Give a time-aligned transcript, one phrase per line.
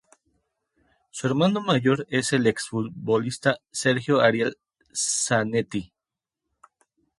[1.11, 4.57] Su hermano mayor es el ex futbolista Sergio Ariel
[4.91, 5.93] Zanetti.